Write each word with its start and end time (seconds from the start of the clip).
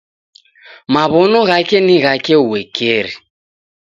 Maw'ono 0.93 1.39
ghake 1.49 1.77
ni 1.85 1.95
ghake 2.03 2.35
uekeri 2.47 3.13